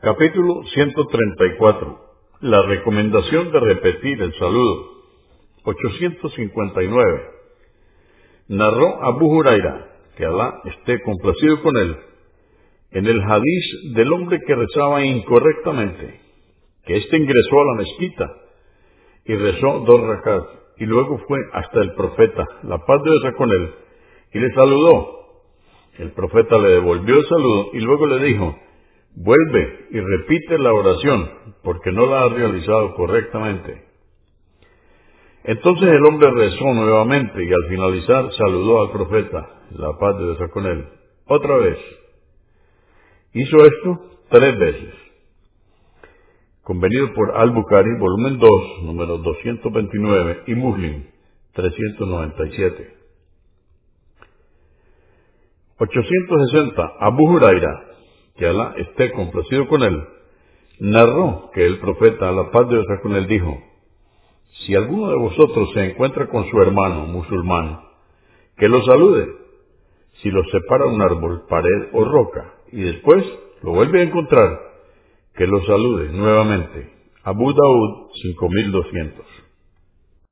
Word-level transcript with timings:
Capítulo 0.00 0.62
134. 0.62 1.98
La 2.42 2.62
recomendación 2.62 3.50
de 3.50 3.58
repetir 3.58 4.22
el 4.22 4.32
saludo. 4.34 4.92
859. 5.64 7.22
Narró 8.46 9.02
Abu 9.02 9.26
Huraira, 9.26 9.90
que 10.16 10.24
Alá 10.24 10.60
esté 10.66 11.02
complacido 11.02 11.60
con 11.62 11.76
él, 11.76 11.96
en 12.92 13.06
el 13.06 13.20
hadiz 13.22 13.94
del 13.96 14.12
hombre 14.12 14.38
que 14.46 14.54
rezaba 14.54 15.04
incorrectamente, 15.04 16.20
que 16.86 16.96
éste 16.96 17.16
ingresó 17.16 17.60
a 17.60 17.64
la 17.64 17.74
mezquita 17.78 18.32
y 19.24 19.34
rezó 19.34 19.80
dos 19.80 20.00
rakat, 20.00 20.44
y 20.76 20.86
luego 20.86 21.18
fue 21.26 21.40
hasta 21.54 21.80
el 21.80 21.92
profeta, 21.94 22.46
la 22.62 22.78
paz 22.86 23.02
de 23.02 23.10
Dios 23.10 23.34
con 23.36 23.50
él, 23.50 23.74
y 24.32 24.38
le 24.38 24.54
saludó. 24.54 25.42
El 25.98 26.12
profeta 26.12 26.56
le 26.56 26.68
devolvió 26.68 27.18
el 27.18 27.26
saludo 27.26 27.70
y 27.72 27.80
luego 27.80 28.06
le 28.06 28.24
dijo, 28.24 28.56
Vuelve 29.20 29.88
y 29.90 29.98
repite 29.98 30.58
la 30.58 30.72
oración, 30.72 31.28
porque 31.64 31.90
no 31.90 32.06
la 32.06 32.24
has 32.24 32.32
realizado 32.32 32.94
correctamente. 32.94 33.84
Entonces 35.42 35.88
el 35.88 36.04
hombre 36.06 36.30
rezó 36.30 36.72
nuevamente 36.72 37.44
y 37.44 37.52
al 37.52 37.68
finalizar 37.68 38.32
saludó 38.34 38.82
al 38.82 38.92
profeta, 38.92 39.62
la 39.72 39.98
paz 39.98 40.18
de 40.18 40.24
Dios 40.24 40.50
con 40.52 40.66
él, 40.66 40.86
otra 41.26 41.56
vez. 41.58 41.78
Hizo 43.32 43.56
esto 43.56 43.98
tres 44.30 44.56
veces. 44.56 44.94
Convenido 46.62 47.12
por 47.12 47.36
Al-Bukhari, 47.36 47.98
volumen 47.98 48.38
2, 48.38 48.50
número 48.84 49.18
229, 49.18 50.42
y 50.46 50.54
Muslim, 50.54 51.06
397. 51.54 52.94
860. 55.78 56.92
Abu 57.00 57.28
Huraira, 57.30 57.87
que 58.38 58.46
Alá 58.46 58.74
esté 58.78 59.12
complacido 59.12 59.66
con 59.68 59.82
él, 59.82 60.04
narró 60.80 61.50
que 61.52 61.66
el 61.66 61.78
profeta, 61.80 62.28
a 62.28 62.32
la 62.32 62.50
paz 62.50 62.68
de 62.68 62.76
Dios 62.76 62.86
con 63.02 63.14
él, 63.14 63.26
dijo, 63.26 63.58
si 64.64 64.74
alguno 64.74 65.10
de 65.10 65.16
vosotros 65.16 65.70
se 65.74 65.90
encuentra 65.90 66.28
con 66.28 66.48
su 66.48 66.60
hermano 66.60 67.06
musulmán, 67.06 67.80
que 68.56 68.68
lo 68.68 68.82
salude, 68.82 69.26
si 70.22 70.30
lo 70.30 70.42
separa 70.44 70.86
un 70.86 71.02
árbol, 71.02 71.46
pared 71.48 71.88
o 71.92 72.04
roca, 72.04 72.54
y 72.72 72.82
después 72.82 73.24
lo 73.62 73.72
vuelve 73.72 74.00
a 74.00 74.04
encontrar, 74.04 74.58
que 75.34 75.46
lo 75.46 75.60
salude 75.64 76.10
nuevamente. 76.12 76.92
Abu 77.24 77.52
Daud 77.52 78.10
5200. 78.22 79.37